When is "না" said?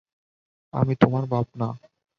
1.57-1.69